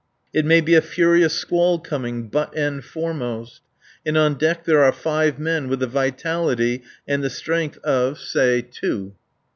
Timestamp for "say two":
8.17-9.13